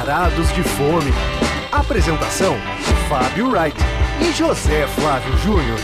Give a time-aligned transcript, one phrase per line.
[0.00, 1.10] Varados de Fome.
[1.70, 2.56] Apresentação:
[3.06, 3.76] Fábio Wright
[4.22, 5.78] e José Flávio Júnior.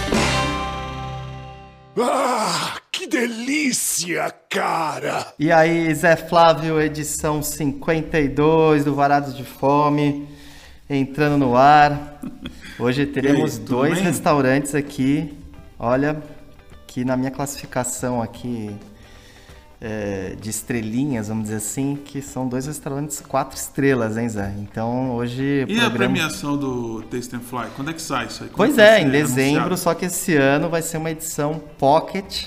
[2.00, 5.34] Ah, que delícia, cara!
[5.38, 10.26] E aí, Zé Flávio, edição 52 do Varados de Fome,
[10.88, 12.18] entrando no ar.
[12.78, 14.04] Hoje teremos aí, dois bem?
[14.04, 15.36] restaurantes aqui.
[15.78, 16.22] Olha,
[16.86, 18.74] que na minha classificação aqui
[19.80, 24.52] é, de estrelinhas, vamos dizer assim, que são dois restaurantes quatro estrelas, hein, Zé?
[24.58, 26.14] Então hoje E a programa...
[26.14, 27.66] premiação do Taste and Fly?
[27.76, 28.48] Quando é que sai isso aí?
[28.48, 29.76] Quando Pois é, em dezembro, anunciado?
[29.76, 32.46] só que esse ano vai ser uma edição pocket,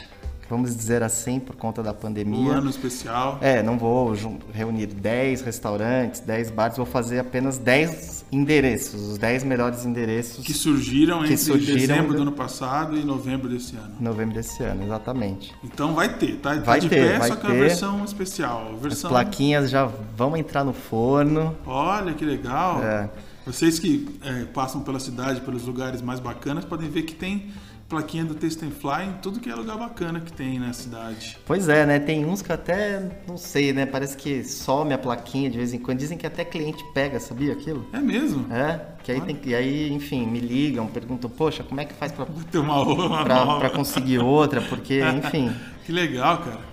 [0.49, 2.53] vamos dizer assim, por conta da Um pandemia.
[2.53, 3.38] ano especial.
[3.41, 4.13] É, não vou
[4.52, 10.54] reunir 10 restaurantes, 10 bares, vou fazer apenas 10 endereços, os 10 melhores endereços Que
[10.54, 13.93] surgiram Que entre surgiram dezembro do- do ano passado e novembro desse ano.
[13.99, 15.54] em novembro desse ano, exatamente.
[15.63, 16.55] Então vai ter, tá?
[16.55, 17.59] Tá Vai de ter, pé, vai só que é a ter.
[17.59, 18.71] versão especial.
[18.76, 19.10] As Versão.
[19.10, 19.85] plaquinhas já
[20.16, 21.55] vão entrar no forno.
[21.66, 22.84] Olha que legal.
[22.84, 23.10] É.
[23.45, 27.48] Vocês que é, passam pela cidade, pelos lugares mais bacanas, podem ver que tem
[27.90, 31.37] plaquinha do Taste and Fly em tudo que é lugar bacana que tem na cidade.
[31.45, 31.99] Pois é, né?
[31.99, 33.87] Tem uns que até não sei, né?
[33.87, 35.98] Parece que some a plaquinha de vez em quando.
[35.98, 37.85] Dizem que até cliente pega, sabia aquilo?
[37.91, 38.45] É mesmo?
[38.54, 42.12] É, que aí tem e aí, enfim, me ligam, perguntam, poxa, como é que faz
[42.12, 43.60] pra, uma, uma pra, nova.
[43.60, 44.62] pra conseguir outra?
[44.62, 45.51] Porque, enfim.
[45.85, 46.70] Que legal, cara.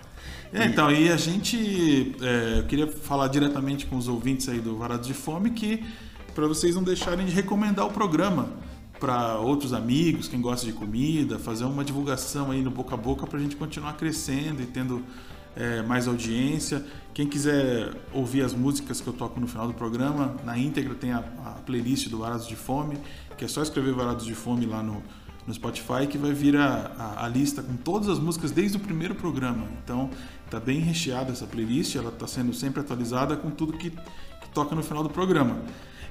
[0.53, 2.15] É, então, e a gente.
[2.21, 5.83] é, eu queria falar diretamente com os ouvintes aí do Varado de Fome que
[6.35, 8.51] para vocês não deixarem de recomendar o programa
[9.01, 13.27] para outros amigos, quem gosta de comida, fazer uma divulgação aí no boca a boca
[13.27, 15.03] para a gente continuar crescendo e tendo
[15.55, 16.85] é, mais audiência.
[17.13, 21.13] Quem quiser ouvir as músicas que eu toco no final do programa, na íntegra tem
[21.13, 22.99] a, a playlist do Varados de Fome,
[23.37, 25.03] que é só escrever Varados de Fome lá no,
[25.47, 28.81] no Spotify que vai vir a, a- a lista com todas as músicas desde o
[28.81, 29.67] primeiro programa.
[29.85, 30.11] Então
[30.51, 34.75] tá bem recheada essa playlist, ela está sendo sempre atualizada com tudo que, que toca
[34.75, 35.61] no final do programa.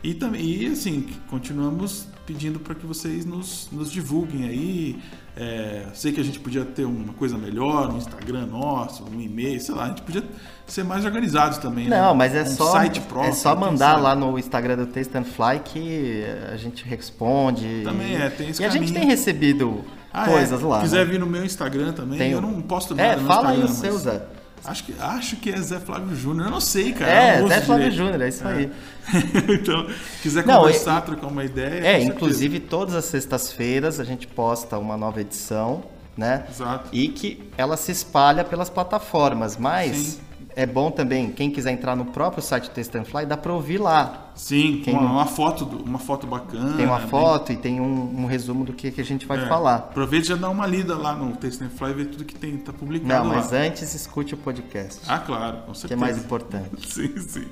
[0.04, 5.00] E também, e assim, continuamos pedindo para que vocês nos, nos divulguem aí.
[5.38, 9.60] É, sei que a gente podia ter uma coisa melhor, um Instagram nosso, um e-mail,
[9.60, 10.24] sei lá, a gente podia
[10.66, 11.90] ser mais organizados também.
[11.90, 12.00] né?
[12.02, 13.30] Não, mas é um só site próprio.
[13.32, 16.24] é só mandar lá no Instagram do Taste and Fly que
[16.54, 17.82] a gente responde.
[17.84, 19.00] Também é, tem esse E a gente caminho.
[19.02, 20.66] tem recebido Ah, coisas é.
[20.66, 20.82] lá.
[20.82, 21.12] quiser né?
[21.12, 23.66] vir no meu Instagram também, Tem eu não posto nada É, no fala aí o
[23.66, 24.00] Instagram.
[24.00, 24.26] seu, mas Zé.
[24.68, 27.12] Acho que, acho que é Zé Flávio Júnior, eu não sei, cara.
[27.12, 27.92] É, Zé Flávio.
[27.92, 28.72] Júnior, é isso aí.
[29.50, 29.88] então,
[30.22, 31.86] quiser Não, conversar, trocar uma ideia.
[31.86, 35.84] É, inclusive todas as sextas-feiras a gente posta uma nova edição,
[36.18, 36.46] né?
[36.50, 36.90] Exato.
[36.92, 40.20] E que ela se espalha pelas plataformas, mas Sim.
[40.56, 43.54] É bom também, quem quiser entrar no próprio site do Taste and Fly, dá pra
[43.54, 44.22] ouvir lá.
[44.36, 46.74] Sim, Quem uma, uma foto, do- uma foto bacana.
[46.76, 49.42] Tem uma bem- foto e tem um, um resumo do que, que a gente vai
[49.42, 49.48] é.
[49.48, 49.76] falar.
[49.76, 52.36] Aproveita e já dá uma lida lá no Taste and Fly e vê tudo que
[52.36, 53.38] tem, tá publicado Não, lá.
[53.38, 56.02] mas antes escute o podcast, Ah, claro, com que é certeza.
[56.02, 56.70] mais importante.
[56.92, 57.46] Sim, sim.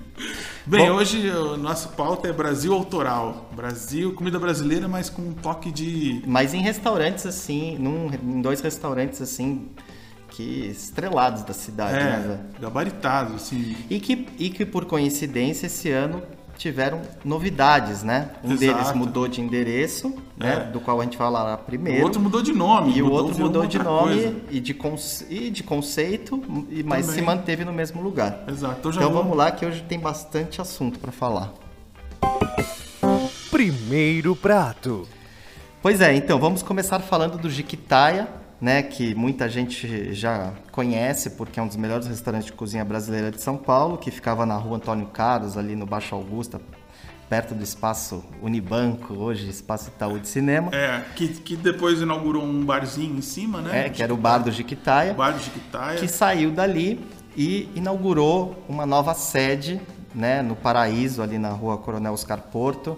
[0.66, 3.50] Bem, Bom- hoje a nossa pauta é Brasil autoral.
[3.56, 8.59] Brasil, comida brasileira, mas com um toque de Mas em restaurantes assim, num- em dois
[8.59, 9.70] restaurantes assim,
[10.34, 13.76] que estrelados da cidade, né, é, gabaritado, assim.
[13.90, 16.22] E que, e que por coincidência esse ano
[16.58, 18.30] tiveram novidades, né?
[18.44, 18.60] Um Exato.
[18.80, 20.66] deles mudou de endereço, né?
[20.68, 20.72] É.
[20.72, 22.04] Do qual a gente falará O primeiro.
[22.04, 22.94] outro mudou de nome.
[22.96, 24.36] e o outro mudou de nome coisa.
[24.52, 27.20] e de, conce- e de conceito, e- mas Também.
[27.20, 28.44] se manteve no mesmo lugar.
[28.48, 28.76] Exato.
[28.80, 31.54] Então já Então vou- vamos lá que hoje tem bastante assunto para falar.
[33.52, 35.08] Primeiro prato.
[35.82, 38.28] Pois é, então vamos começar falando do Jiquitaia,
[38.63, 43.29] né, que muita gente já conhece porque é um dos melhores restaurantes de cozinha brasileira
[43.29, 46.62] de São Paulo, que ficava na rua Antônio Carlos, ali no Baixo Augusta,
[47.28, 52.63] perto do espaço Unibanco, hoje espaço Itaú de Cinema, É, que, que depois inaugurou um
[52.63, 53.88] barzinho em cima, né?
[53.88, 56.00] é, que era o bar do Jiquitaia, O bar de Jiquitaia.
[56.00, 59.81] que saiu dali e inaugurou uma nova sede,
[60.16, 62.97] né, no Paraíso, ali na rua Coronel Oscar Porto,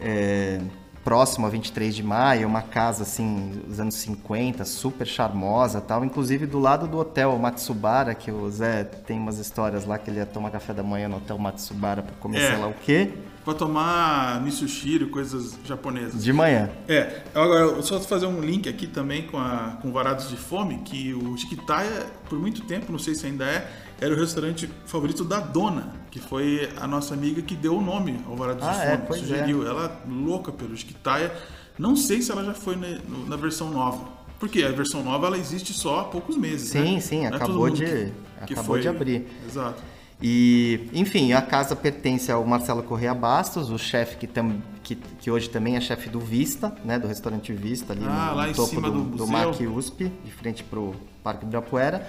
[0.00, 0.60] é,
[1.04, 6.46] próximo a 23 de maio, uma casa assim dos anos 50, super charmosa, tal, inclusive
[6.46, 10.26] do lado do hotel Matsubara, que o Zé tem umas histórias lá que ele ia
[10.26, 12.50] tomar café da manhã no hotel Matsubara para comer É.
[12.50, 13.12] sei lá o quê,
[13.44, 16.24] Pra tomar misushiro, coisas japonesas.
[16.24, 16.70] de manhã.
[16.88, 21.12] É, agora só fazer um link aqui também com, a, com Varados de Fome, que
[21.12, 23.70] o Chiquitaia, por muito tempo, não sei se ainda é,
[24.00, 28.18] era o restaurante favorito da dona, que foi a nossa amiga que deu o nome
[28.26, 29.02] ao Varados Ah, de é, Fome.
[29.08, 29.66] pois sugeriu.
[29.66, 31.30] Ela louca pelo Chiquitaia.
[31.78, 32.98] Não sei se ela já foi na,
[33.28, 34.08] na versão nova.
[34.40, 36.70] Porque a versão nova ela existe só há poucos meses.
[36.70, 37.00] Sim, né?
[37.00, 38.12] sim, Não é acabou mundo de- que-
[38.46, 39.26] que acabou foi- de abrir.
[39.46, 39.82] Exato.
[40.26, 45.30] E, enfim, a casa pertence ao Marcelo Correia Bastos, o chefe que, tam, que, que
[45.30, 48.80] hoje também é chefe do Vista, né, do restaurante Vista, ali Ah, no, no topo
[48.80, 49.26] do, do do.
[49.26, 52.08] MAC USP, de frente para o Parque Ibirapuera.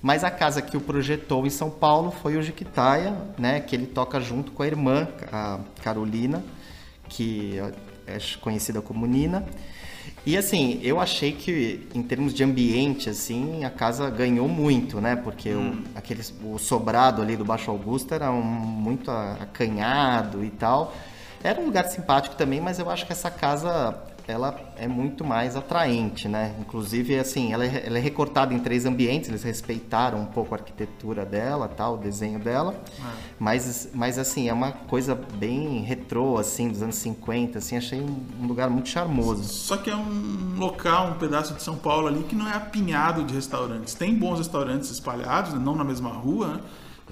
[0.00, 3.86] Mas a casa que o projetou em São Paulo foi o Jiquitaia, né, que ele
[3.86, 6.44] toca junto com a irmã, a Carolina,
[7.08, 7.60] que
[8.06, 9.44] é conhecida como Nina.
[10.26, 15.14] E assim, eu achei que em termos de ambiente, assim, a casa ganhou muito, né?
[15.14, 15.84] Porque Hum.
[15.94, 20.92] o, aqueles, o sobrado ali do Baixo Augusto era um, muito acanhado e tal.
[21.44, 23.96] Era um lugar simpático também, mas eu acho que essa casa
[24.28, 26.54] ela é muito mais atraente, né?
[26.60, 30.58] Inclusive, assim, ela é, ela é recortada em três ambientes, eles respeitaram um pouco a
[30.58, 32.74] arquitetura dela, tal, o desenho dela.
[33.38, 38.16] Mas, mas assim, é uma coisa bem retrô, assim, dos anos 50, assim, achei um,
[38.42, 39.44] um lugar muito charmoso.
[39.44, 43.22] Só que é um local, um pedaço de São Paulo ali que não é apinhado
[43.22, 43.94] de restaurantes.
[43.94, 45.60] Tem bons restaurantes espalhados, né?
[45.62, 46.60] não na mesma rua, né?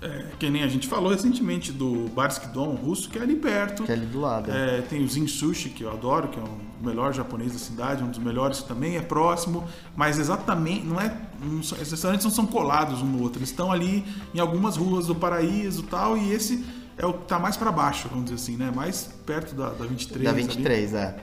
[0.02, 3.84] É, que nem a gente falou recentemente do Barsky Dom russo, que é ali perto.
[3.84, 4.50] Que é ali do lado.
[4.50, 4.78] é.
[4.78, 8.02] É, tem o Zin Sushi, que eu adoro, que é o melhor japonês da cidade,
[8.02, 9.64] um dos melhores também é próximo,
[9.96, 11.16] mas exatamente, não é.
[11.42, 14.04] Não esses restaurantes não são colados um no outro, eles estão ali
[14.34, 16.64] em algumas ruas do paraíso e tal, e esse
[16.98, 18.70] é o que tá mais para baixo, vamos dizer assim, né?
[18.74, 20.24] Mais perto da, da 23.
[20.24, 20.42] Da ali.
[20.42, 21.16] 23, é.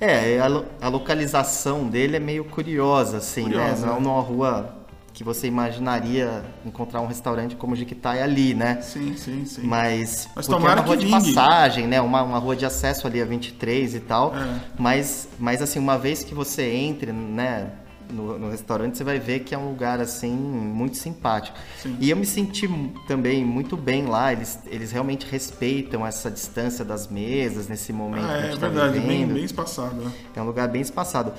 [0.00, 0.46] É, a,
[0.86, 3.92] a localização dele é meio curiosa, assim, Curiosa, né?
[3.92, 4.00] Não né?
[4.00, 4.83] numa rua
[5.14, 8.80] que você imaginaria encontrar um restaurante como o Jiquitaia ali, né?
[8.82, 9.62] Sim, sim, sim.
[9.62, 11.34] Mas, Mas porque tomara é uma rua de vingue.
[11.34, 12.00] passagem, né?
[12.00, 14.34] Uma, uma rua de acesso ali a 23 e tal.
[14.36, 14.60] É.
[14.76, 17.70] Mas, mas assim, uma vez que você entre, né?
[18.10, 21.56] No, no restaurante você vai ver que é um lugar assim muito simpático.
[21.80, 21.96] Sim.
[22.00, 22.68] E eu me senti
[23.08, 24.32] também muito bem lá.
[24.32, 28.60] Eles, eles realmente respeitam essa distância das mesas nesse momento Ah, que a é gente
[28.60, 29.34] tá verdade, bem, vivendo.
[29.34, 29.94] bem espaçado.
[29.94, 30.12] né?
[30.34, 31.32] É um lugar bem espaçado.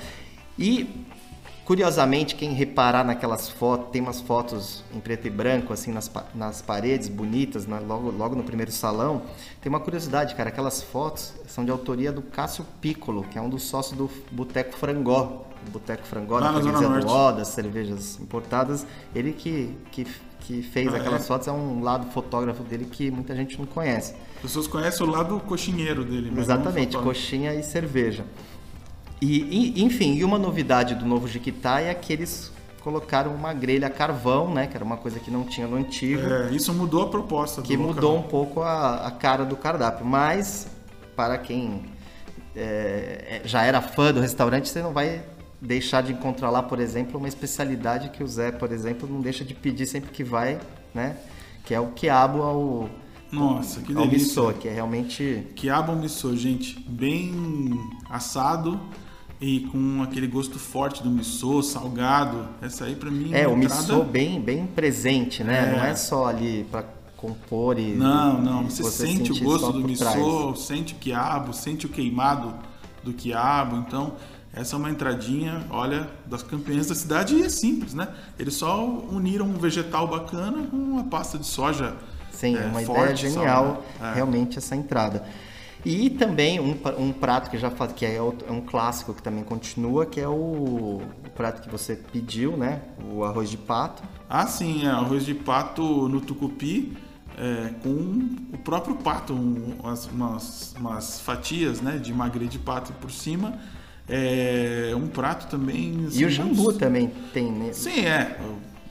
[0.58, 1.04] E,
[1.66, 6.62] curiosamente, quem reparar naquelas fotos, tem umas fotos em preto e branco, assim, nas, nas
[6.62, 9.22] paredes, bonitas, na- logo, logo no primeiro salão.
[9.60, 13.48] Tem uma curiosidade, cara, aquelas fotos são de autoria do Cássio Piccolo, que é um
[13.50, 15.44] dos sócios do Boteco Frangó.
[15.66, 17.08] O Boteco Frangó, Lá na Zona do.
[17.08, 18.86] Ó, das cervejas importadas.
[19.12, 20.06] Ele que, que,
[20.38, 21.26] que fez Ah, aquelas é?
[21.26, 24.14] fotos, é um lado fotógrafo dele que muita gente não conhece.
[24.36, 26.30] As pessoas conhecem o lado coxinheiro dele.
[26.30, 28.24] o Exatamente, coxinha e cerveja.
[29.20, 33.90] E, enfim, e uma novidade do novo Jiquitá é que eles colocaram uma grelha a
[33.90, 34.66] carvão, né?
[34.66, 37.76] Que era uma coisa que não tinha no antigo, É, isso mudou a proposta que
[37.76, 38.28] do mudou um local.
[38.28, 40.04] pouco a, a cara do cardápio.
[40.06, 40.68] Mas,
[41.16, 41.84] para quem
[42.54, 45.22] é, é, já era fã do restaurante, você não vai
[45.60, 49.44] deixar de encontrar lá, por exemplo, uma especialidade que o Zé, por exemplo, não deixa
[49.44, 50.60] de pedir sempre que vai,
[50.94, 51.16] né?
[51.64, 52.90] Que é o quiabo ao,
[53.32, 54.18] Nossa, que ao delícia.
[54.18, 58.80] missô, que é realmente Quiabo ao missô, gente, bem assado
[59.40, 62.48] e com aquele gosto forte do missô, salgado.
[62.62, 65.72] Essa aí pra mim É, uma o entrada- missô bem, bem presente, né?
[65.72, 65.76] É.
[65.76, 66.84] Não é só ali pra
[67.16, 67.92] compor e.
[67.94, 70.60] Não, não, e você, sente o gosto só do missô, trás.
[70.60, 72.54] sente o quiabo, sente o queimado
[73.04, 73.76] do quiabo.
[73.76, 74.14] Então,
[74.54, 78.08] essa é uma entradinha, olha, das campeãs da cidade e é simples, né?
[78.38, 81.94] Eles só uniram um vegetal bacana com uma pasta de soja.
[82.32, 84.10] Sim, é, uma forte, ideia genial, sabe?
[84.10, 84.14] É.
[84.14, 85.24] realmente, essa entrada.
[85.88, 89.22] E também um, um prato que já faz, que é, outro- é um clássico que
[89.22, 90.32] também continua, que é o,
[91.00, 92.80] o prato que você pediu, né?
[93.12, 94.02] O arroz de pato.
[94.28, 96.92] Ah, sim, é arroz de pato no tucupi
[97.38, 97.90] é, com
[98.52, 103.56] o próprio pato, um- umas, umas- fatias né, de magre de pato por cima.
[104.08, 106.06] É um prato também.
[106.08, 107.72] assim, e o jambu muito- também tem, né?
[107.72, 108.36] Sim, é.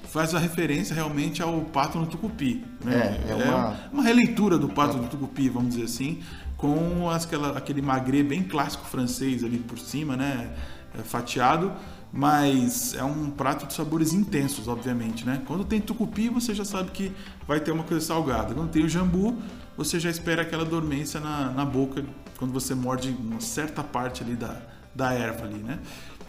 [0.04, 2.64] Faz a referência realmente ao pato no tucupi.
[2.84, 3.20] Né?
[3.28, 6.20] É, é uma- uma releitura do pato no tucupi, vamos dizer assim,
[6.66, 10.54] com aquela, aquele magre bem clássico francês ali por cima, né?
[10.98, 11.72] É, fatiado.
[12.12, 15.42] Mas é um prato de sabores intensos, obviamente, né?
[15.46, 17.12] Quando tem tucupi, você já sabe que
[17.46, 18.54] vai ter uma coisa salgada.
[18.54, 19.38] Quando tem o jambu,
[19.76, 22.06] você já espera aquela dormência na, na boca
[22.38, 24.62] quando você morde uma certa parte ali da,
[24.96, 25.80] da erva ali, né?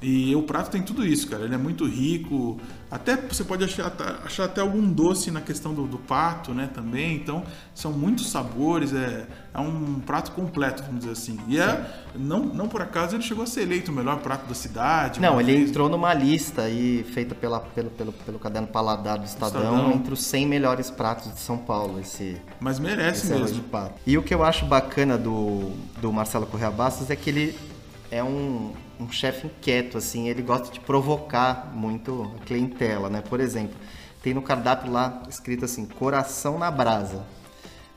[0.02, 1.44] E o prato tem tudo isso, cara.
[1.44, 2.60] Ele é muito rico.
[2.90, 3.90] Até você pode achar,
[4.24, 6.68] achar até algum doce na questão do, do pato, né?
[6.72, 7.16] Também.
[7.16, 7.42] Então,
[7.74, 8.92] são muitos sabores.
[8.92, 11.40] É, é um prato completo, vamos dizer assim.
[11.48, 14.54] E é, não, não por acaso ele chegou a ser eleito o melhor prato da
[14.54, 15.18] cidade.
[15.18, 15.70] Não, ele vez.
[15.70, 19.92] entrou numa lista aí feita pela, pelo, pelo, pelo caderno Paladar do Estadão, Estadão.
[19.92, 23.62] entre os 100 melhores pratos de São Paulo, esse, Mas merece esse mesmo.
[23.64, 23.94] pato.
[24.06, 27.58] E o que eu acho bacana do, do Marcelo Correa Bastos é que ele
[28.10, 33.22] é um, um chefe inquieto, assim, ele gosta de provocar muito a clientela, né?
[33.28, 33.76] Por exemplo,
[34.22, 37.24] tem no cardápio lá escrito assim, coração na brasa.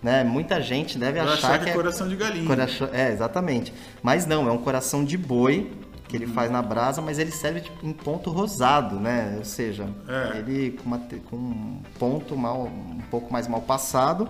[0.02, 0.24] Né?
[0.24, 2.48] Muita gente deve achar, achar que é coração de galinha.
[2.48, 3.74] Coração- É, exatamente.
[4.02, 5.72] Mas não, é um coração de boi
[6.08, 9.36] que ele faz na brasa, mas ele serve de- em ponto rosado, né?
[9.38, 10.38] Ou seja, É.
[10.40, 11.00] ele com, uma
[11.30, 14.28] com um ponto mal, um pouco mais mal passado.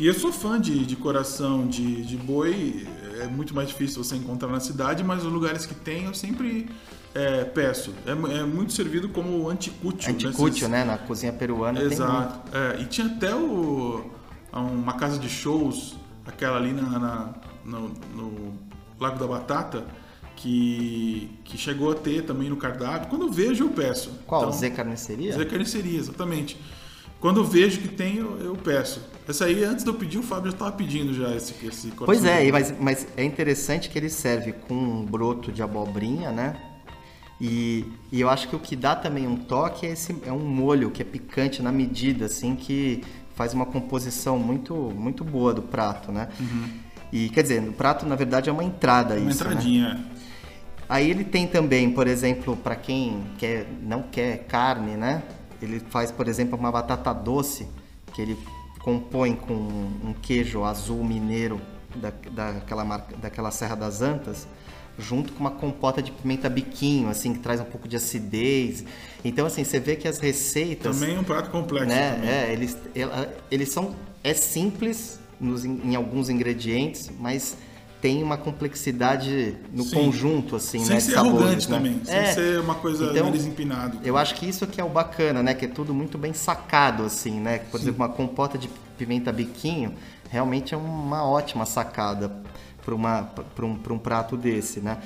[0.00, 2.86] E eu sou fã de, de coração de, de boi,
[3.20, 6.70] é muito mais difícil você encontrar na cidade, mas os lugares que tem eu sempre
[7.14, 7.92] é, peço.
[8.06, 10.10] É, é muito servido como anticútil.
[10.10, 10.84] Anticútil, nesses- né?
[10.84, 11.82] Na cozinha peruana.
[11.82, 12.50] Exato.
[12.56, 14.10] É, e tinha até o,
[14.54, 18.52] uma casa de shows, aquela ali na, na- no, no
[18.98, 19.84] Lago da Batata,
[20.34, 23.10] que, que chegou a ter também no cardápio.
[23.10, 24.12] Quando eu vejo, eu peço.
[24.26, 24.40] Qual?
[24.44, 25.32] Então, Zé Carniceria?
[25.36, 26.58] Zé Carniceria, exatamente.
[27.20, 29.02] Quando eu vejo que tem, eu, eu peço.
[29.28, 32.06] Essa aí, antes de eu pedir, o Fábio já estava pedindo já esse, esse coração
[32.06, 36.56] Pois é, mas, mas é interessante que ele serve com um broto de abobrinha, né?
[37.40, 40.44] E, e eu acho que o que dá também um toque é, esse, é um
[40.44, 43.02] molho que é picante na medida, assim, que
[43.34, 46.28] faz uma composição muito, muito boa do prato, né?
[47.12, 49.22] E quer dizer, o prato na verdade é uma entrada Uhum.
[49.22, 49.50] Uma isso, né?
[49.50, 50.04] entradinha.
[50.88, 55.22] Aí ele tem também, por exemplo, para quem quer, não quer carne, né?
[55.60, 57.66] Ele faz, por exemplo, uma batata doce
[58.12, 58.38] que ele
[58.80, 61.60] compõe com um queijo azul mineiro
[61.94, 64.46] da, daquela, marca, daquela Serra das Antas,
[64.98, 68.84] junto com uma compota de pimenta biquinho, assim, que traz um pouco de acidez.
[69.24, 71.88] Então, assim, você vê que as receitas Também é um prato complexo.
[71.88, 72.14] né?
[72.14, 72.30] também.
[72.30, 72.76] É, eles,
[73.50, 77.56] eles são é simples nos, em alguns ingredientes, mas
[78.00, 79.94] tem uma complexidade no Sim.
[79.94, 81.76] conjunto assim, Sem né, de ser sabores, arrogante né?
[81.76, 82.00] também.
[82.04, 83.98] Sem É, ser uma coisa então, empinado.
[84.02, 85.54] Eu acho que isso que é o bacana, né?
[85.54, 87.58] Que é tudo muito bem sacado, assim, né?
[87.70, 89.94] Por exemplo, uma compota de pimenta biquinho
[90.30, 92.30] realmente é uma ótima sacada
[92.84, 94.98] para um, pra um prato desse, né?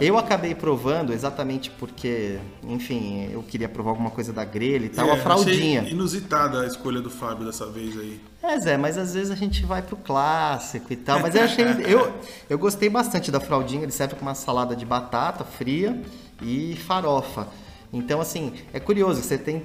[0.00, 0.04] É.
[0.04, 5.08] Eu acabei provando exatamente porque, enfim, eu queria provar alguma coisa da grelha e tal,
[5.08, 5.82] É, a fraldinha.
[5.82, 8.20] Inusitada a escolha do Fábio dessa vez aí.
[8.42, 11.20] É, Zé, mas às vezes a gente vai pro clássico e tal.
[11.20, 11.64] Mas eu achei.
[11.86, 12.12] eu,
[12.48, 16.00] eu gostei bastante da fraldinha, ele serve com uma salada de batata fria
[16.40, 17.48] e farofa.
[17.92, 19.62] Então, assim, é curioso, você tem,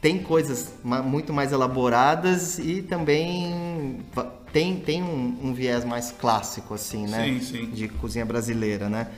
[0.00, 4.00] tem coisas muito mais elaboradas e também
[4.52, 7.24] tem, tem um, um viés mais clássico, assim, né?
[7.24, 7.66] Sim, sim.
[7.66, 9.08] De cozinha brasileira, né?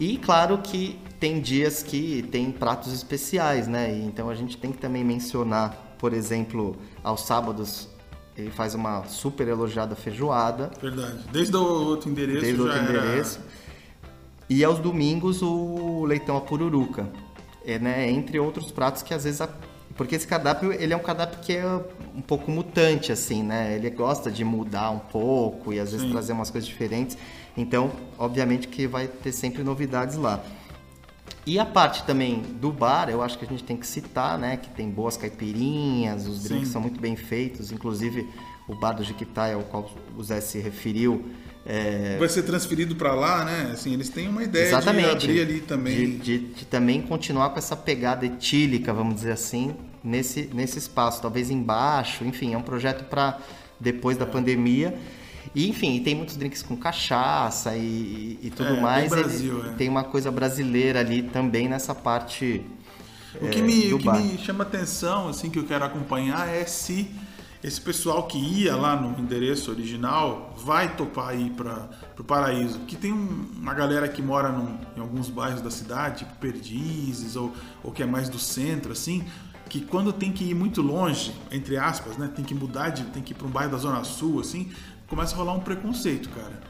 [0.00, 3.92] E claro que tem dias que tem pratos especiais, né?
[4.04, 7.88] Então a gente tem que também mencionar, por exemplo, aos sábados
[8.36, 11.18] ele faz uma super elogiada feijoada, Verdade.
[11.32, 13.40] Desde o outro endereço desde o outro era- endereço.
[14.48, 17.08] E aos domingos o leitão à pururuca,
[17.66, 18.08] é, né?
[18.08, 19.48] Entre outros pratos que às vezes a-
[19.96, 21.66] porque esse cardápio ele é um cardápio que é
[22.14, 23.74] um pouco mutante assim, né?
[23.74, 26.12] Ele gosta de mudar um pouco e às vezes Sim.
[26.12, 27.18] trazer umas coisas diferentes.
[27.58, 30.42] Então, obviamente que vai ter sempre novidades lá.
[31.44, 34.56] E a parte também do bar, eu acho que a gente tem que citar, né?
[34.58, 36.72] Que tem boas caipirinhas, os drinks Sim.
[36.72, 37.72] são muito bem feitos.
[37.72, 38.28] Inclusive,
[38.68, 41.24] o bar do Jiquitaia, ao qual o Zé se referiu,
[41.66, 43.70] é, Vai ser transferido pra lá, né?
[43.72, 45.18] Assim, eles têm uma ideia Exatamente.
[45.18, 45.94] de abrir ali também.
[45.96, 51.20] De, de- de também continuar com essa pegada etílica, vamos dizer assim, nesse, nesse espaço.
[51.20, 53.38] Talvez embaixo, enfim, é um projeto para
[53.78, 54.96] depois da pandemia.
[55.54, 59.12] E, enfim, e tem muitos drinks com cachaça e, e tudo É, mais.
[59.12, 59.70] Ele Brasil, é.
[59.74, 62.62] Tem uma coisa brasileira ali também nessa parte
[63.40, 66.48] O é, que, me, do o que me chama atenção, assim, que eu quero acompanhar
[66.48, 67.10] é se
[67.62, 71.88] esse pessoal que ia lá no endereço original vai topar ir para
[72.18, 72.78] o Paraíso.
[72.80, 77.34] Que tem um- uma galera que mora num- em alguns bairros da cidade, tipo Perdizes,
[77.36, 77.52] ou,
[77.82, 79.24] ou que é mais do centro, assim,
[79.68, 83.22] que quando tem que ir muito longe, entre aspas, né, tem que mudar de, tem
[83.22, 84.70] que ir para um bairro da Zona Sul, assim,
[85.08, 86.60] começa a rolar um preconceito, cara.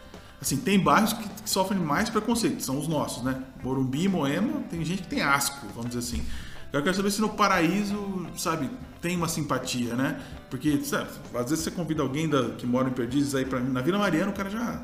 [0.40, 3.42] Assim, tem bairros que, que sofrem mais preconceito, são os nossos, né?
[3.62, 6.24] Morumbi Moema, tem gente que tem asco, vamos dizer assim.
[6.72, 10.20] Eu quero saber se no paraíso, sabe, tem uma simpatia, né?
[10.50, 13.80] Porque, sabe, às vezes você convida alguém da- que mora em Perdizes aí pra, na
[13.80, 14.82] Vila Mariana, o cara já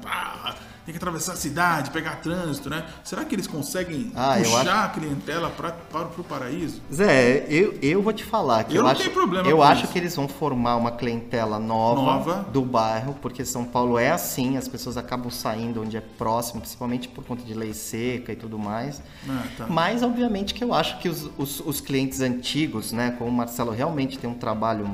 [0.85, 2.85] tem que atravessar a cidade, pegar trânsito, né?
[3.03, 6.81] Será que eles conseguem Ah, puxar a clientela pra, para o paraíso?
[6.93, 9.85] Zé, eu, eu vou te falar que Eu eu, não acho, tenho problema eu acho
[9.85, 9.93] isso.
[9.93, 12.47] que eles vão formar uma clientela nova, Nova.
[12.53, 17.09] do bairro, porque São Paulo é assim, as pessoas acabam saindo onde é próximo, principalmente
[17.09, 19.01] por conta de lei seca e tudo mais.
[19.29, 19.67] Ah, tá.
[19.69, 23.71] Mas obviamente que eu acho que os, os, os clientes antigos, né, como o Marcelo
[23.71, 24.89] realmente tem um trabalho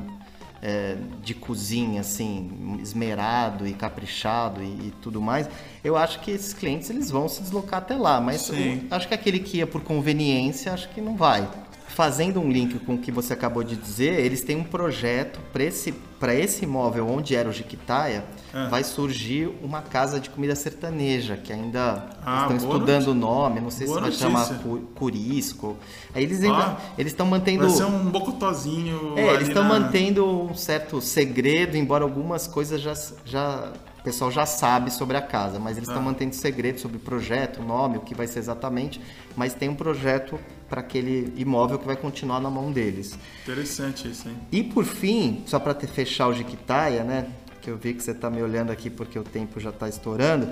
[0.62, 5.48] é, de cozinha assim esmerado e caprichado e, e tudo mais,
[5.82, 8.54] eu acho que esses clientes eles vão se deslocar até lá, mas o-
[8.90, 11.48] acho que aquele que ia por conveniência, acho que não vai.
[11.88, 15.64] Fazendo um link com o que você acabou de dizer, eles têm um projeto para
[15.64, 18.24] esse, pra esse imóvel onde era o Jiquitaia,
[18.54, 18.68] É.
[18.68, 23.70] vai surgir uma casa de comida sertaneja, que ainda Ah, estão estudando o nome, não
[23.70, 24.26] sei se vai notícia.
[24.26, 25.76] chamar cu- Curisco.
[26.14, 29.68] Aí eles ainda, Ah, eles estão mantendo Vai ser um bocotozinho é, eles estão na-
[29.80, 32.92] mantendo um certo segredo, embora algumas coisas já,
[33.24, 36.04] já o pessoal já sabe sobre a casa, mas eles estão Ah.
[36.04, 39.00] mantendo segredo sobre o projeto, o nome, o que vai ser exatamente,
[39.36, 40.38] mas tem um projeto
[40.70, 43.18] para aquele imóvel que vai continuar na mão deles.
[43.42, 44.36] Interessante isso, hein?
[44.52, 47.26] E por fim, só para fechar o Jiquitaia, né?
[47.60, 50.48] Que eu vi que você está me olhando aqui porque o tempo já está estourando,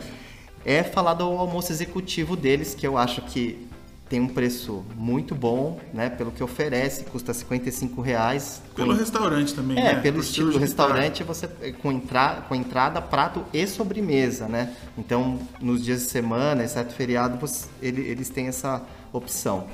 [0.64, 3.66] é falar do almoço executivo deles, que eu acho que
[4.08, 6.08] tem um preço muito bom, né?
[6.10, 8.60] Pelo que oferece, custa 55 reais.
[8.74, 10.00] Pelo com- restaurante também, é, né?
[10.00, 11.46] pelo Por estilo do restaurante, você
[11.80, 14.74] com, entra, com entrada, prato e sobremesa, né?
[14.96, 18.82] Então, nos dias de semana, exceto feriado, você- ele- eles têm essa
[19.12, 19.66] opção.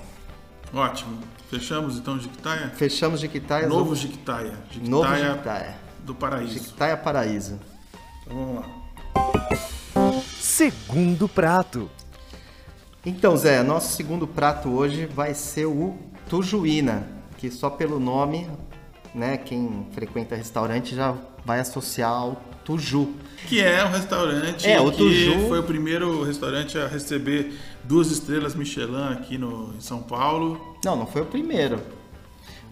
[0.74, 1.18] Ótimo.
[1.48, 2.70] Fechamos então o Jiquitaia?
[2.70, 3.68] Fechamos Jiquitaia.
[3.68, 4.54] Novo Jiquitaia.
[4.82, 5.76] Novo Jiquitaia.
[6.00, 6.52] do Paraíso.
[6.54, 7.60] Jiquitaia Paraíso.
[8.22, 8.84] Então vamos lá.
[10.40, 11.88] Segundo prato.
[13.06, 15.96] Então, Zé, nosso segundo prato hoje vai ser o
[16.28, 18.50] tujuína, que só pelo nome,
[19.14, 21.14] né, quem frequenta restaurante já
[21.44, 23.14] vai associar ao tuju.
[23.48, 28.10] Que é um restaurante É, o que Tuju- foi o primeiro restaurante a receber duas
[28.10, 30.76] estrelas Michelin aqui no, em São Paulo.
[30.84, 31.78] Não, não foi o primeiro,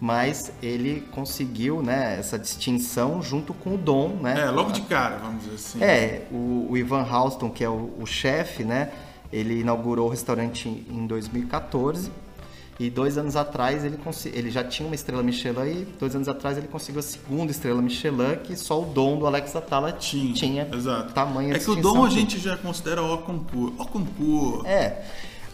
[0.01, 4.41] mas ele conseguiu, né, essa distinção junto com o Dom, né?
[4.41, 5.83] É, logo de cara, vamos dizer assim.
[5.83, 8.91] É, o, o Ivan Halston, que é o, o chefe, né?
[9.31, 12.11] Ele inaugurou o restaurante em 2014
[12.79, 13.99] e dois anos atrás ele,
[14.33, 17.81] ele já tinha uma estrela Michelin e dois anos atrás ele conseguiu a segunda estrela
[17.81, 21.13] Michelin que só o Dom do Alex Atala Tinha, tinha exato.
[21.13, 23.75] tamanho É que o dom a gente já considera o concurso.
[23.77, 24.65] O concurso.
[24.65, 25.03] É.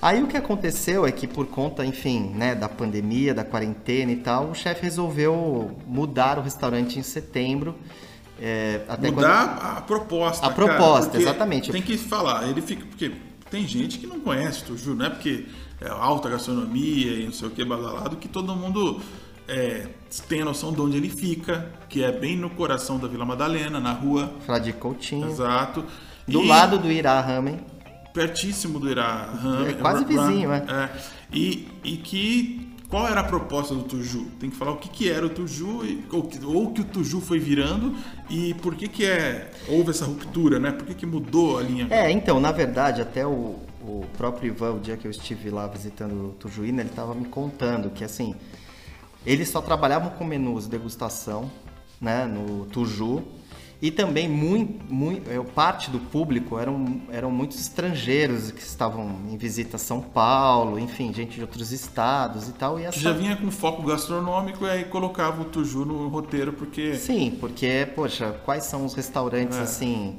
[0.02, 4.16] Aí o que aconteceu é que por conta, enfim, né, da pandemia, da quarentena e
[4.16, 7.76] tal, o chefe resolveu mudar o restaurante em setembro.
[8.42, 10.48] é, até Mudar a proposta.
[10.48, 11.70] A cara, proposta, exatamente.
[11.70, 12.48] Tem que falar.
[12.48, 12.86] Ele fica.
[12.86, 13.12] Porque
[13.52, 15.46] tem gente que não conhece Tuju, não é porque
[15.88, 19.00] alta gastronomia e não sei o que, badalado, que todo mundo
[19.48, 19.88] é,
[20.28, 23.80] tem a noção de onde ele fica, que é bem no coração da Vila Madalena,
[23.80, 24.32] na rua.
[24.46, 25.84] Frade Coutinho, Exato.
[26.28, 27.60] do E lado do Irá Ramen.
[28.14, 29.30] Pertíssimo do Irá.
[29.42, 30.58] Ram- É quase vizinho, é.
[30.68, 30.90] é.
[31.32, 32.68] E, e que.
[32.90, 34.26] Qual era a proposta do Tuju?
[34.40, 36.84] Tem que falar o que, que era o Tuju, e- ou, que- ou que o
[36.84, 37.96] Tuju foi virando
[38.32, 40.72] e por que, que é, houve essa ruptura, né?
[40.72, 41.86] Por que, que mudou a linha?
[41.92, 43.58] É, então, na verdade, até o,
[43.90, 47.26] o próprio Ivan, o dia que eu estive lá visitando o Tujuína, ele estava me
[47.26, 48.36] contando que, assim,
[49.26, 51.50] eles só trabalhavam com menus degustação,
[52.00, 53.24] né, no Tuju,
[53.82, 59.38] e também muito, muito, é, parte do público eram, eram muitos estrangeiros que estavam em
[59.38, 63.00] visita a São Paulo, enfim, gente de outros estados e tal, e essa...
[63.00, 67.88] Já vinha com foco gastronômico e aí colocava o Tuju no roteiro, porque Sim, porque,
[67.96, 69.62] poxa, quais são os restaurantes, É.
[69.62, 70.18] assim,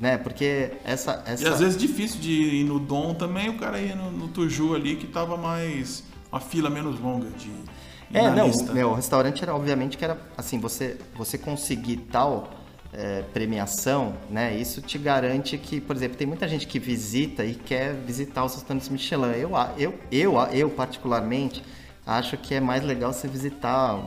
[0.00, 1.22] né, porque essa...
[1.26, 1.42] essa...
[1.42, 4.74] E às vezes difícil de ir no Dom também, o cara ia no, no Tuju
[4.74, 6.04] ali que tava mais.
[6.30, 7.50] uma fila menos longa de.
[8.12, 8.72] É, não, lista.
[8.72, 12.50] meu, o restaurante era obviamente que era assim, você você conseguir tal
[12.92, 14.54] é, premiação, né?
[14.54, 18.54] Isso te garante que, por exemplo, tem muita gente que visita e quer visitar os
[18.54, 19.32] restaurantes Michelin.
[19.38, 21.62] Eu, eu, eu, eu particularmente
[22.06, 23.98] acho que é mais legal você visitar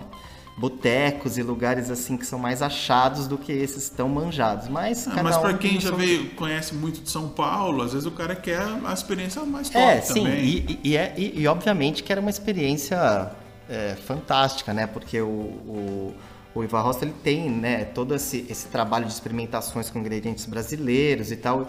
[0.58, 4.68] botecos e lugares assim que são mais achados do que esses tão manjados.
[4.70, 8.08] Mas, Ah, mas um tem quem já veio, conhece muito de São Paulo, às vezes
[8.08, 10.46] o cara quer a experiência mais top É, sim, também.
[10.46, 13.32] e, e, é- e- e obviamente que era uma experiência
[13.70, 14.88] é, fantástica, né?
[14.88, 16.14] Porque o, o,
[16.54, 21.32] o Ivan Rosta, ele tem, né, todo esse, esse trabalho de experimentações com ingredientes brasileiros
[21.32, 21.68] e tal.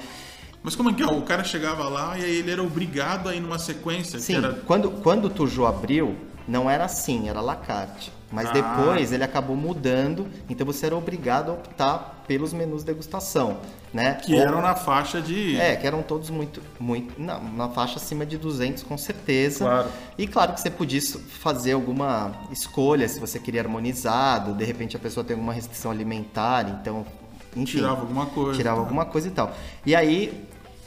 [0.63, 1.07] Mas como é que é?
[1.07, 4.55] O cara chegava lá e aí ele era obrigado a ir numa sequência Sim, era.
[4.67, 6.17] quando, quando o Tuju abriu,
[6.49, 8.13] não era assim, era la carte.
[8.31, 8.53] Mas Ah.
[8.53, 13.59] depois ele acabou mudando, então você era obrigado a optar pelos menus degustação,
[13.95, 14.15] né?
[14.15, 15.57] Que Ou- eram na faixa de.
[15.61, 19.65] É, que eram todos muito, muito na, na faixa acima de 200 com certeza.
[19.65, 19.89] Claro.
[20.19, 21.01] E claro que você podia
[21.41, 26.69] fazer alguma escolha se você queria harmonizado, de repente a pessoa tem alguma restrição alimentar,
[26.81, 27.07] então,
[27.55, 28.57] enfim, Tirava alguma coisa.
[28.57, 28.83] tirava tá.
[28.83, 29.53] alguma coisa e tal.
[29.87, 30.45] E aí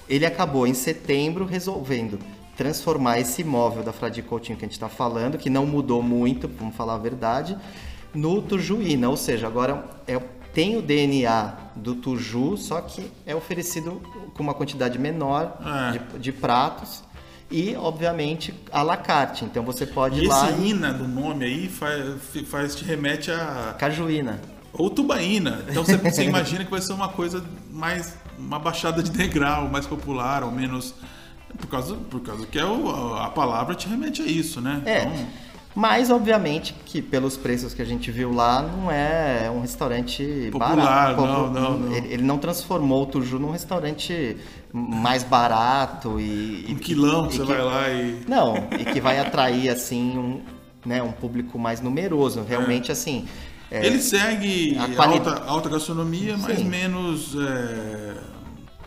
[0.10, 2.20] ele acabou em setembro resolvendo
[2.60, 6.46] transformar esse imóvel da Frade Coutinho que a gente está falando, que não mudou muito,
[6.60, 7.58] vamos falar a verdade,
[8.14, 10.20] no Tujuína, ou seja, agora é,
[10.54, 14.02] tem o DNA do Tuju, só que é oferecido
[14.36, 15.92] com uma quantidade menor É.
[15.94, 17.02] de, de pratos
[17.50, 19.46] e, obviamente, à la carte.
[19.46, 23.32] Então você pode E ir lá esse ina do nome aí faz, faz te remete
[23.32, 23.74] a.
[23.80, 24.42] Cajuína.
[24.74, 25.64] Ou tubaína.
[25.70, 27.42] Então você, você imagina que vai ser uma coisa
[27.72, 28.16] mais.
[28.38, 30.94] uma baixada de degrau, mais popular, ou menos.
[31.60, 34.82] Por causa, por causa que é o, a palavra te remete a isso, né?
[34.86, 35.02] É.
[35.04, 35.26] Então,
[35.76, 41.16] Mas, obviamente, que pelos preços que a gente viu lá, não é um restaurante Popular,
[41.16, 41.22] barato.
[41.22, 41.96] não, não, não.
[41.96, 44.36] Ele, ele não transformou o Tuju num restaurante
[44.74, 46.66] mais barato e...
[46.70, 48.22] um quilão, e você que- vai lá e.
[48.28, 50.42] Não, e que vai atrair, assim, um,
[50.86, 52.44] né, um público mais numeroso.
[52.48, 53.28] Realmente, assim...
[53.72, 56.64] Ele segue a qualidade- alta, alta gastronomia, mas Sim.
[56.66, 57.36] menos.
[57.40, 58.16] é,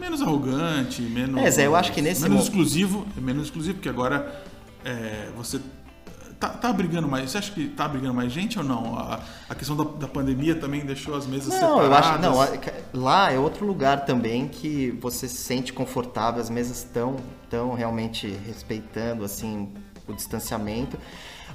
[0.03, 1.41] menos arrogante, menos.
[1.43, 3.07] É, Zé, eu acho que nesse Menos exclusivo.
[3.17, 4.43] É menos exclusivo, porque agora
[4.85, 5.61] é, você.
[6.41, 7.31] Tá, tá brigando mais.
[7.31, 8.99] Você acha que tá brigando mais gente ou não?
[8.99, 12.25] A, a questão da, da pandemia também deixou as mesas Não, separadas.
[12.25, 12.53] eu acho.
[12.93, 17.17] Não, lá é outro lugar também que você se sente confortável, as mesas estão
[17.49, 19.69] tão realmente respeitando assim
[20.09, 20.99] o distanciamento.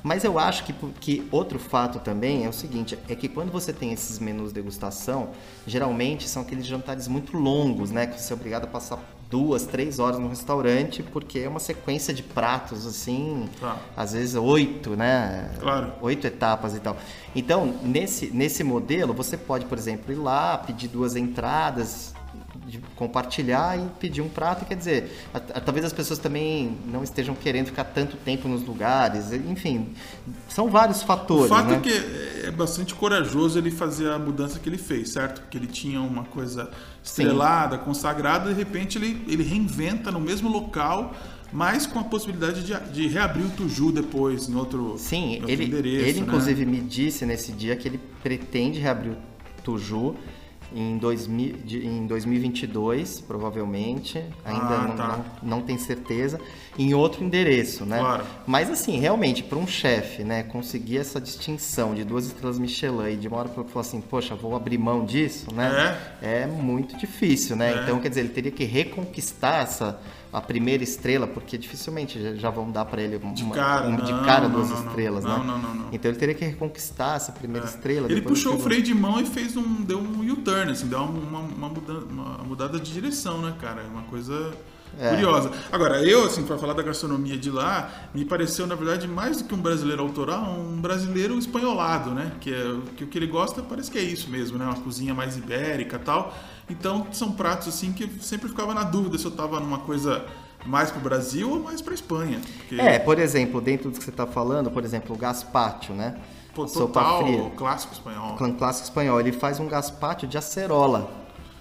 [0.03, 3.73] Mas eu acho que, que outro fato também é o seguinte, é que quando você
[3.73, 5.29] tem esses menus degustação,
[5.65, 8.07] geralmente são aqueles jantares muito longos, né?
[8.07, 12.13] Que você é obrigado a passar duas, três horas no restaurante, porque é uma sequência
[12.13, 13.75] de pratos, assim, Tá.
[13.95, 15.51] às vezes oito, né?
[15.59, 15.91] Claro.
[16.01, 16.95] oito etapas e tal.
[17.35, 22.13] Então, nesse, nesse modelo, você pode, por exemplo, ir lá, pedir duas entradas,
[22.67, 24.65] de- compartilhar e pedir um prato.
[24.65, 28.63] Quer dizer, a- a- talvez as pessoas também não estejam querendo ficar tanto tempo nos
[28.63, 29.31] lugares.
[29.31, 29.93] Enfim,
[30.49, 31.77] são vários O fatores, fato né?
[31.77, 35.41] é que é bastante corajoso ele fazer a mudança que ele fez, certo?
[35.41, 36.69] Porque ele tinha uma coisa
[37.03, 41.15] estrelada, consagrada, e de repente ele, ele reinventa no mesmo local,
[41.53, 45.51] mas com a possibilidade de, de reabrir o Tuju depois, em outro, em Sim, outro
[45.51, 46.05] ele, endereço.
[46.05, 46.25] ele né?
[46.27, 49.17] inclusive me disse nesse dia que ele pretende reabrir o
[49.63, 50.15] Tuju
[50.75, 54.23] em, 2000, de- em 2022, provavelmente.
[54.45, 55.07] Ainda Ah, não, tá.
[55.41, 56.39] não, não tem certeza.
[56.77, 57.99] Em outro endereço, né?
[57.99, 58.23] Claro.
[58.45, 63.17] Mas assim, realmente, para um chefe, né, conseguir essa distinção de duas estrelas Michelin e
[63.17, 65.97] de uma hora para falar assim, poxa, vou abrir mão disso, né?
[66.21, 67.73] É, muito difícil, né?
[67.73, 67.83] É.
[67.83, 69.99] Então, quer dizer, ele teria que reconquistar essa
[70.31, 74.11] a primeira estrela, porque dificilmente já, vão dar para ele uma, De cara, uma- de
[74.11, 74.87] não, cara não, duas não, não.
[74.87, 75.43] estrelas, Não, né?
[75.45, 75.87] não, não, não.
[75.91, 78.11] Então ele teria que reconquistar essa primeira estrela.
[78.11, 79.81] Ele puxou o freio de mão e fez um.
[79.83, 83.81] deu um U-turn, assim, deu uma, uma, muda- uma mudada de direção, né, cara?
[83.81, 84.51] É uma coisa
[84.99, 85.09] É.
[85.11, 85.51] curiosa.
[85.71, 89.43] Agora, eu, assim, pra falar da gastronomia de lá, me pareceu, na verdade, mais do
[89.45, 92.33] que um brasileiro autoral, um brasileiro espanholado, né?
[92.41, 94.65] Que, é, que o que ele gosta parece que é isso mesmo, né?
[94.65, 96.33] Uma cozinha mais ibérica e tal.
[96.69, 100.25] Então, são pratos, assim, que eu sempre ficava na dúvida se eu tava numa coisa
[100.65, 102.41] mais pro Brasil ou mais pra Espanha.
[102.57, 106.15] Porque, É, por exemplo, dentro do que você está falando, por exemplo, o gazpacho, né?
[106.53, 107.49] pô, total fria.
[107.55, 108.35] clássico espanhol.
[108.35, 111.09] Clã clássico espanhol, ele faz um gazpacho de acerola,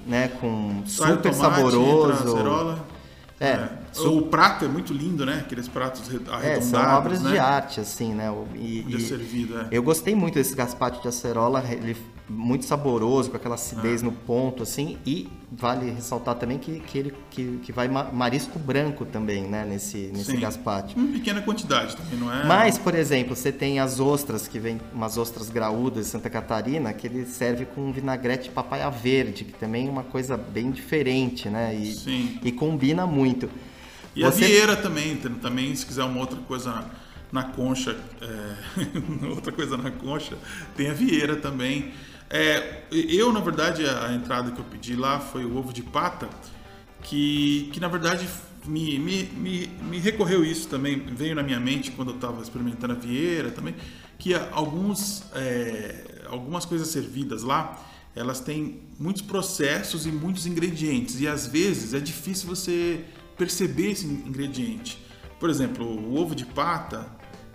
[0.07, 0.29] né?
[0.41, 2.13] Com Sai o super tomate, saboroso.
[2.13, 2.85] acerola.
[3.39, 5.41] É, O prato é muito lindo, né?
[5.45, 7.31] Aqueles pratos re- É, arredondados, são obras né?
[7.33, 8.31] de arte, assim, né?
[8.31, 9.69] O- E, é e servido, é.
[9.71, 11.95] Eu gostei muito desse gazpacho de acerola, ele
[12.29, 14.05] muito saboroso, com aquela acidez É.
[14.05, 18.59] no ponto, assim, e vale ressaltar também que, que ele que, que vai ma- marisco
[18.59, 20.41] branco também, né, nesse, nesse Sim.
[20.41, 20.97] gazpacho.
[20.99, 22.45] Uma pequena quantidade também, não é?
[22.45, 26.93] Mas, por exemplo, você tem as ostras, que vem umas ostras graúdas de Santa Catarina,
[26.93, 30.71] que ele serve com um vinagrete de papaya verde, que também é uma coisa bem
[30.73, 31.75] diferente, né?
[31.75, 32.41] E, Sim.
[32.43, 33.49] e combina muito.
[34.17, 36.85] E a vieira também, também, se quiser uma outra coisa na,
[37.31, 40.37] na concha, é, outra coisa na concha,
[40.77, 41.93] tem a vieira também.
[42.29, 46.29] É, eu, na verdade, a, entrada que eu pedi lá foi o ovo de pata,
[47.03, 48.29] que, que na verdade
[48.65, 52.95] me, me, me, me recorreu isso também, veio na minha mente quando eu estava experimentando
[52.95, 53.77] a vieira também,
[54.19, 57.81] que alguns, é, algumas coisas servidas lá,
[58.15, 63.05] elas têm muitos processos e muitos ingredientes, e às vezes é difícil você
[63.37, 64.99] perceber esse ingrediente.
[65.39, 67.07] Por exemplo, o ovo de pata,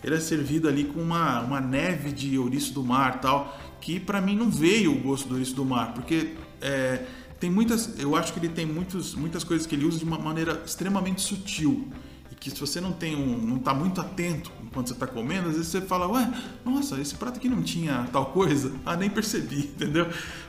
[0.03, 4.21] ele é servido ali com uma, uma neve de ouriço do mar tal, que para
[4.21, 7.03] mim não veio o gosto do ouriço do mar, porque é,
[7.39, 10.19] tem muitas, eu acho que ele tem muitos, muitas coisas que ele usa de uma
[10.19, 11.87] maneira extremamente sutil
[12.31, 15.49] e que se você não tem um, não tá muito atento enquanto você está comendo,
[15.49, 16.31] às vezes você fala, ué,
[16.63, 20.07] nossa, esse prato aqui não tinha tal coisa, ah, nem percebi, entendeu?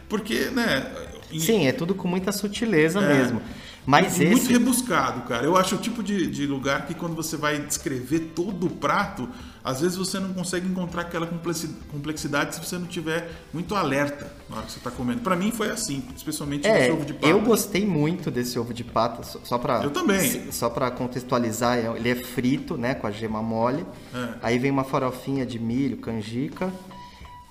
[0.08, 0.92] Porque, né?
[1.32, 3.18] em- Sim, é tudo com muita sutileza É.
[3.18, 3.40] mesmo.
[3.84, 4.52] Mas e muito esse.
[4.52, 5.44] rebuscado, cara.
[5.44, 9.28] Eu acho o tipo de, de lugar que quando você vai descrever todo o prato,
[9.64, 14.32] às vezes você não consegue encontrar aquela complexi- complexidade se você não tiver muito alerta
[14.48, 15.20] na hora que você está comendo.
[15.22, 17.26] Pra mim foi assim, especialmente É, ovo de pata.
[17.26, 20.52] eu gostei muito desse ovo de pata, só- só para Eu também.
[20.52, 23.84] Só para contextualizar, é- ele é frito, né, com a gema mole.
[24.14, 24.28] É.
[24.42, 26.72] Aí vem uma farofinha de milho, canjica,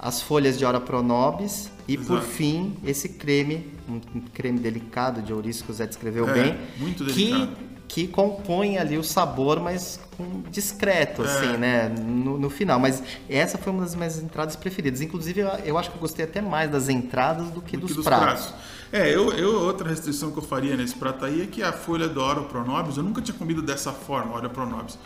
[0.03, 2.27] as folhas de ora pronobis e por Exato.
[2.31, 3.99] fim esse creme, um
[4.33, 7.71] creme delicado de ouriço que o Zé descreveu É, bem, muito que delicado.
[7.87, 9.99] que compõe ali o sabor, mas
[10.49, 11.25] discreto, É.
[11.25, 11.89] assim, né?
[11.89, 12.79] No, no final.
[12.79, 15.01] Mas essa foi uma das minhas entradas preferidas.
[15.01, 17.91] Inclusive, eu, eu acho que eu gostei até mais das entradas do que do dos,
[17.91, 18.45] que dos pratos.
[18.47, 18.53] pratos.
[18.93, 22.07] É, eu, eu- outra restrição que eu faria nesse prato aí é que a folha
[22.07, 24.97] do Oro Pronobis, eu nunca tinha comido dessa forma, Oro Pronobis.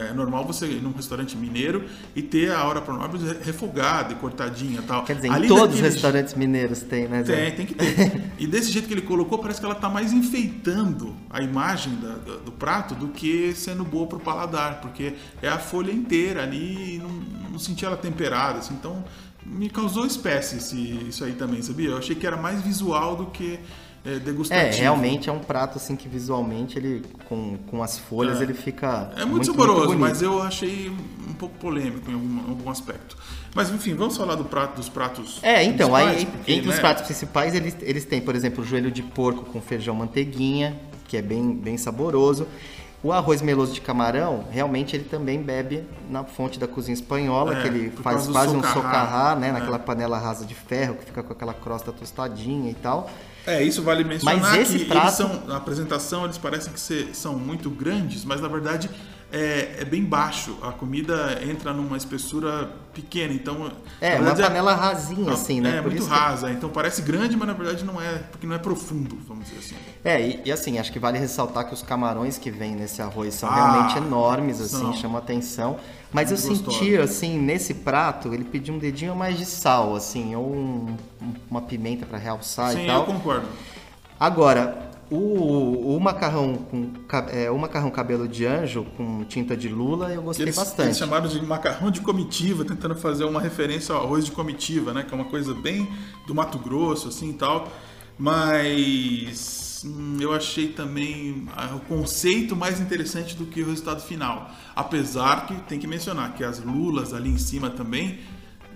[0.00, 1.84] É normal você ir num restaurante mineiro
[2.16, 5.04] e ter a Ora Pronobis refogada e cortadinha e tal.
[5.04, 7.22] Quer dizer, Ali em todos os restaurantes mineiros tem, né?
[7.22, 8.22] Tem, tem que ter.
[8.38, 12.36] E desse jeito que ele colocou, parece que ela tá mais enfeitando a imagem da-
[12.44, 16.98] do prato do que sendo boa pro paladar, porque é a folha inteira ali e
[16.98, 17.10] não,
[17.52, 19.04] não senti ela temperada, assim, então
[19.44, 21.90] me causou espécie esse, isso aí também, sabia?
[21.90, 23.58] Eu achei que era mais visual do que
[24.04, 24.74] é, degustativo.
[24.76, 28.44] É, realmente é um prato assim que visualmente ele com, com as folhas É.
[28.44, 30.00] ele fica É muito, muito saboroso, bonito.
[30.00, 30.90] mas eu achei
[31.28, 33.16] um pouco polêmico em algum, algum aspecto.
[33.54, 35.38] Mas enfim, vamos falar do prato, dos pratos.
[35.42, 38.66] É, então, aí porque, entre os né, pratos principais eles, eles têm, por exemplo, o
[38.66, 42.46] joelho de porco com feijão manteiguinha, que é bem, bem saboroso.
[43.02, 47.60] O arroz meloso de camarão, realmente ele também bebe na fonte da cozinha espanhola, É,
[47.62, 48.72] que ele faz quase um socarrá.
[48.74, 49.48] socarrá, né?
[49.50, 49.52] É.
[49.52, 53.10] Naquela panela rasa de ferro, que fica com aquela crosta tostadinha e tal.
[53.46, 57.08] É, isso vale mencionar Mas esse que prato- são, na apresentação eles parecem que se-
[57.12, 58.88] são muito grandes, mas na verdade
[59.36, 60.56] é, é bem baixo.
[60.62, 63.72] A comida entra numa espessura pequena, então...
[64.00, 65.70] É, uma verdade, panela rasinha, assim, né?
[65.78, 66.50] É, Por muito isso que- rasa.
[66.52, 69.74] Então parece grande, mas na verdade não é, porque não é profundo, vamos dizer assim.
[70.04, 73.34] É, e, e assim, acho que vale ressaltar que os camarões que vêm nesse arroz
[73.34, 74.92] são Ah, realmente enormes, assim, são.
[74.94, 75.76] chamam atenção.
[76.12, 80.46] Mas eu senti, assim, nesse prato, ele pediu um dedinho mais de sal, assim, ou
[80.54, 83.00] um- um- uma pimenta pra realçar Sim, e tal.
[83.00, 83.48] eu concordo.
[84.18, 86.90] Agora, o, o macarrão com
[87.30, 90.88] é, o macarrão cabelo de anjo com tinta de lula, eu gostei Eles, bastante.
[90.88, 95.02] eles chamaram de macarrão de comitiva, tentando fazer uma referência ao arroz de comitiva, né?
[95.02, 95.88] Que é uma coisa bem
[96.26, 97.68] do Mato Grosso, assim e tal.
[98.18, 104.50] Mas hum, eu achei também ah, o conceito mais interessante do que o resultado final.
[104.74, 108.18] Apesar que tem que mencionar que as lulas ali em cima também,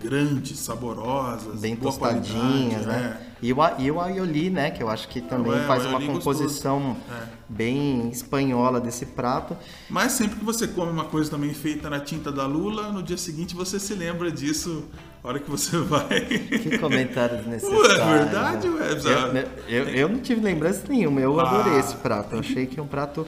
[0.00, 3.27] grandes, saborosas, Bem boa tostadinhas, qualidade, né?
[3.40, 4.70] E o, e o aioli, né?
[4.70, 6.96] Que eu acho que também É, faz uma composição.
[7.10, 7.38] É.
[7.48, 9.56] bem espanhola desse prato.
[9.88, 13.16] Mas sempre que você come uma coisa também feita na tinta da lula, no dia
[13.16, 14.84] seguinte você se lembra disso,
[15.24, 16.08] a hora que você vai.
[16.20, 17.80] Que comentário desnecessário.
[17.80, 18.88] Ué, é verdade, ué,
[19.68, 22.34] Eu, eu, eu não tive lembrança nenhuma, eu Ah, adorei esse prato.
[22.34, 23.26] Eu achei que é um prato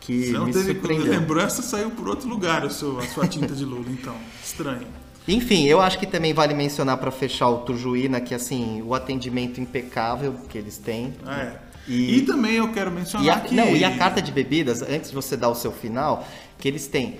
[0.00, 1.12] que Você não me teve surpreendeu.
[1.12, 4.14] lembrança, saiu por outro lugar a sua, a sua tinta de lula, então.
[4.44, 4.86] Estranho.
[5.28, 9.60] Enfim, eu acho que também vale mencionar para fechar o Tujuína que assim, o atendimento
[9.60, 11.14] impecável que eles têm.
[11.26, 11.56] É.
[11.88, 13.54] E- E, também eu quero mencionar E a, que.
[13.54, 16.26] não, e a carta de bebidas, antes de você dar o seu final,
[16.58, 17.18] que eles têm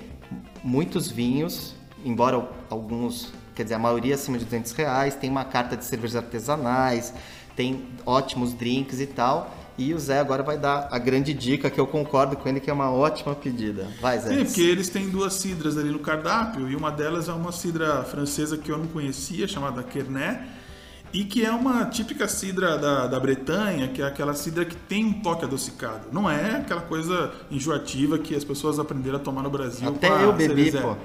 [0.62, 5.76] muitos vinhos, embora alguns, quer dizer, a maioria acima de 200 reais, tem uma carta
[5.76, 7.12] de cervejas artesanais,
[7.54, 9.55] tem ótimos drinks e tal.
[9.78, 12.70] E o Zé agora vai dar a grande dica, que eu concordo com ele, que
[12.70, 13.88] é uma ótima pedida.
[14.00, 14.30] Vai, Zé.
[14.30, 18.02] Sim, porque eles têm duas cidras ali no cardápio, e uma delas é uma cidra
[18.04, 20.40] francesa que eu não conhecia, chamada Kernet,
[21.12, 25.04] e que é uma típica cidra da, da Bretanha, que é aquela cidra que tem
[25.04, 26.08] um toque adocicado.
[26.10, 29.88] Não é aquela coisa enjoativa que as pessoas aprenderam a tomar no Brasil.
[29.88, 30.96] Até eu bebi, pô.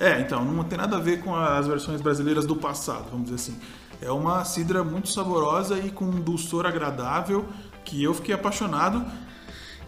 [0.00, 3.36] É, então, não tem nada a ver com as versões brasileiras do passado, vamos dizer
[3.36, 3.58] assim.
[4.00, 7.44] É uma cidra muito saborosa e com um dulçor agradável,
[7.88, 9.04] que eu fiquei apaixonado.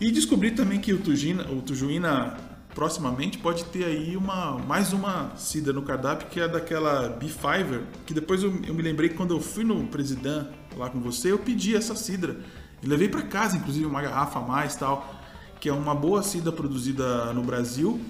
[0.01, 2.35] E descobri também que o Tujina, o Tujuína
[2.75, 8.15] proximamente pode ter aí uma mais uma cidra no cardápio que é daquela Beefiver, que
[8.15, 11.39] depois eu, eu me lembrei que quando eu fui no Presidente lá com você, eu
[11.39, 12.39] pedi essa cidra
[12.83, 15.15] e levei para casa inclusive uma garrafa a mais, tal,
[15.61, 18.01] que é uma boa cidra produzida no Brasil,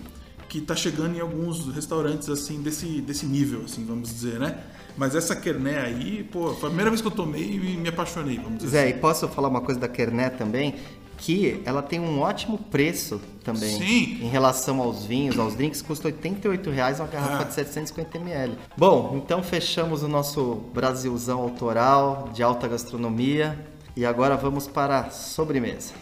[0.50, 4.58] que tá chegando em alguns restaurantes assim desse desse nível, assim, vamos dizer, né?
[4.96, 8.36] Mas essa Kerné aí, pô, foi a primeira vez que eu tomei e me apaixonei,
[8.36, 8.96] vamos dizer Zé, assim.
[8.96, 10.74] e posso falar uma coisa da Kernet também?
[11.16, 13.78] Que ela tem um ótimo preço também.
[13.78, 14.18] Sim.
[14.24, 17.44] Em relação aos vinhos, aos drinks, custa 88 reais uma garrafa Ah.
[17.44, 18.54] de 750 ml.
[18.76, 23.56] Bom, então fechamos o nosso Brasilzão autoral de alta gastronomia.
[23.96, 25.92] E agora vamos para a sobremesa.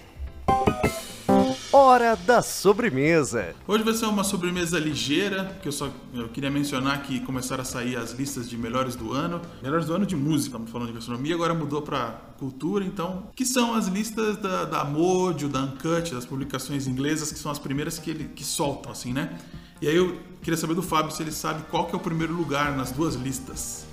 [1.81, 3.55] Hora da sobremesa.
[3.67, 7.65] Hoje vai ser uma sobremesa ligeira, que eu só eu queria mencionar que começaram a
[7.65, 9.41] sair as listas de melhores do ano.
[9.63, 13.29] Melhores do ano de música, estamos falando de gastronomia, agora mudou para cultura, então.
[13.33, 17.61] Que são as listas da, da Mojo, da Uncut, das publicações inglesas, que são as
[17.61, 19.39] primeiras que, ele, que soltam, assim, né?
[19.81, 22.35] E aí eu queria saber do Fábio se ele sabe qual que é o primeiro
[22.35, 23.87] lugar nas duas listas.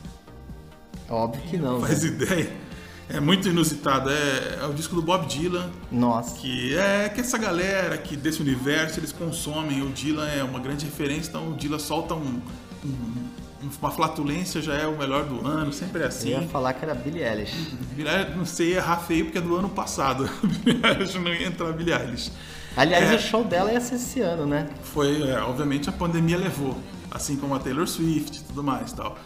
[1.07, 1.79] Óbvio que não.
[1.81, 2.07] Faz Zé.
[2.07, 2.64] ideia?
[3.07, 4.09] É muito inusitado.
[4.09, 6.35] É, é o disco do Bob Dylan, Nossa.
[6.37, 9.81] que é que essa galera que desse universo eles consomem.
[9.83, 12.41] O Dylan é uma grande referência, então o Dylan solta um,
[12.83, 13.35] um-
[13.81, 16.29] uma flatulência já é o melhor do ano, sempre é Eu assim.
[16.29, 17.53] ia falar que era Billie Eilish.
[17.95, 20.29] Billie- Não sei errar feio porque é do ano passado.
[20.63, 22.31] Billie Eilish não ia entrar Billie Eilish.
[22.77, 23.15] Aliás, É.
[23.15, 24.67] o show dela ia ser esse ano, né?
[24.83, 26.77] Foi, é, obviamente a pandemia levou,
[27.09, 29.17] assim como a Taylor Swift e tudo mais e tal.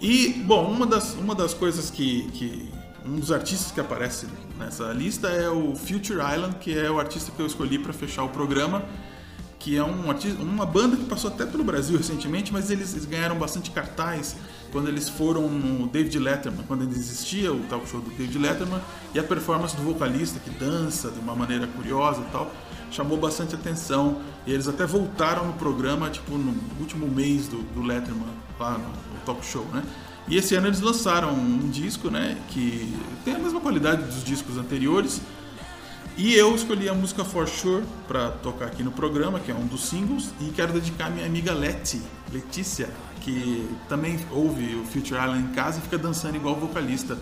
[0.00, 2.68] E, bom, uma das, uma das coisas que, que.
[3.08, 4.26] Um dos artistas que aparece
[4.58, 8.22] nessa lista é o Future Island, que é o artista que eu escolhi para fechar
[8.22, 8.84] o programa,
[9.58, 13.06] que é um artista, uma banda que passou até pelo Brasil recentemente, mas eles, eles
[13.06, 14.36] ganharam bastante cartaz
[14.70, 18.80] quando eles foram no David Letterman, quando ainda existia o talk show do David Letterman,
[19.14, 22.52] e a performance do vocalista que dança de uma maneira curiosa e tal,
[22.90, 24.20] chamou bastante atenção.
[24.46, 28.28] E eles até voltaram no programa, tipo, no último mês do, do Letterman,
[28.60, 29.82] lá no, no talk show, né?
[30.28, 34.58] E esse ano eles lançaram um disco, né, que tem a mesma qualidade dos discos
[34.58, 35.22] anteriores.
[36.18, 39.66] E eu escolhi a música For Sure para tocar aqui no programa, que é um
[39.66, 45.20] dos singles, e quero dedicar a minha amiga Letty, Letícia, que também ouve o Future
[45.20, 47.16] Island em casa e fica dançando igual vocalista.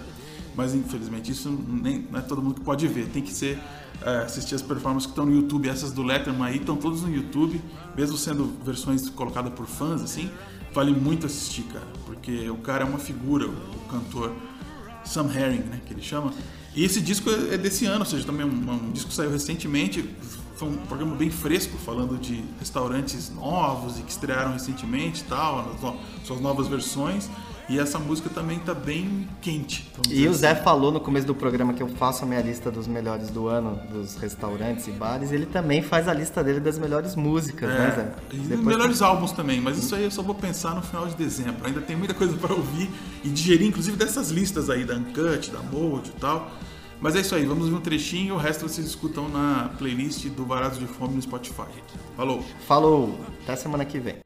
[0.57, 3.59] Mas infelizmente isso nem, não é todo mundo que pode ver, tem que ser
[4.03, 7.15] é, assistir as performances que estão no YouTube, essas do Letterman aí estão todas no
[7.15, 7.61] YouTube,
[7.95, 10.31] mesmo sendo versões colocadas por fãs assim,
[10.77, 14.31] vale muito assistir, cara, porque o cara é uma figura, o cantor
[15.07, 16.35] Sam Herring, né, que ele chama.
[16.75, 20.05] E esse disco é desse ano, ou seja, também um, um disco que saiu recentemente.
[20.57, 25.75] Foi um programa bem fresco, falando de restaurantes novos e que estrearam recentemente e tal,
[26.23, 27.31] suas novas versões.
[27.69, 29.91] E essa música também tá bem quente.
[30.09, 30.63] E o Zé assim.
[30.63, 33.81] falou no começo do programa que eu faço a minha lista dos melhores do ano,
[33.91, 35.33] dos restaurantes e bares.
[35.33, 38.13] Ele também faz a lista dele das melhores músicas, né, é, né, Zé?
[38.33, 39.07] E Depois melhores tem...
[39.07, 41.67] álbuns também, mas isso aí eu só vou pensar no final de dezembro.
[41.67, 42.89] Ainda tem muita coisa para ouvir
[43.25, 46.49] e digerir, inclusive dessas listas aí da Uncut, da Mode e tal.
[47.01, 50.47] Mas é isso aí, vamos ver um trechinho, o resto vocês escutam na playlist do
[50.47, 51.67] Varados de Fome no Spotify.
[52.17, 52.43] Falou!
[52.67, 53.21] Falou!
[53.43, 54.26] Até semana que vem.